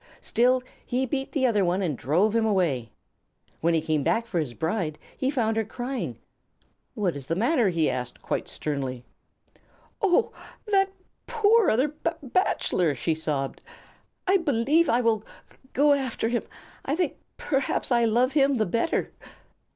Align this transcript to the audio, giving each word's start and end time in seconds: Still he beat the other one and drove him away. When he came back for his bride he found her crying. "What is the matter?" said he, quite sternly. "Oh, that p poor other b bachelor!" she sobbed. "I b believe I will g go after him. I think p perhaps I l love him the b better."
Still 0.21 0.63
he 0.83 1.05
beat 1.05 1.31
the 1.31 1.45
other 1.45 1.63
one 1.63 1.83
and 1.83 1.95
drove 1.95 2.35
him 2.35 2.43
away. 2.43 2.89
When 3.59 3.75
he 3.75 3.81
came 3.81 4.01
back 4.03 4.25
for 4.25 4.39
his 4.39 4.55
bride 4.55 4.97
he 5.15 5.29
found 5.29 5.57
her 5.57 5.63
crying. 5.63 6.17
"What 6.95 7.15
is 7.15 7.27
the 7.27 7.35
matter?" 7.35 7.69
said 7.71 7.73
he, 7.75 8.03
quite 8.19 8.47
sternly. 8.47 9.03
"Oh, 10.01 10.31
that 10.65 10.87
p 10.87 10.95
poor 11.27 11.69
other 11.69 11.89
b 11.89 12.09
bachelor!" 12.23 12.95
she 12.95 13.13
sobbed. 13.13 13.61
"I 14.25 14.37
b 14.37 14.43
believe 14.43 14.89
I 14.89 15.01
will 15.01 15.19
g 15.19 15.25
go 15.73 15.93
after 15.93 16.29
him. 16.29 16.45
I 16.83 16.95
think 16.95 17.17
p 17.37 17.45
perhaps 17.47 17.91
I 17.91 18.01
l 18.05 18.09
love 18.09 18.31
him 18.31 18.55
the 18.55 18.65
b 18.65 18.71
better." 18.71 19.11